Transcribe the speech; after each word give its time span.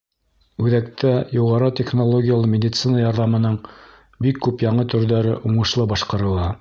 Үҙәктә 0.61 1.11
юғары 1.39 1.67
технологиялы 1.81 2.49
медицина 2.53 3.03
ярҙамының 3.03 3.59
бик 4.27 4.41
күп 4.47 4.65
яңы 4.69 4.87
төрҙәре 4.95 5.37
уңышлы 5.51 5.91
башҡарыла. 5.95 6.51